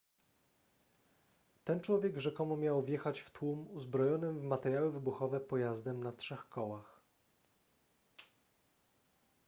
ten 1.63 1.79
człowiek 1.81 2.17
rzekomo 2.17 2.57
miał 2.57 2.83
wjechać 2.83 3.19
w 3.21 3.29
tłum 3.31 3.67
uzbrojonym 3.71 4.39
w 4.39 4.43
materiały 4.43 4.91
wybuchowe 4.91 5.39
pojazdem 5.39 6.03
na 6.03 6.11
trzech 6.11 6.49
kołach 6.49 7.01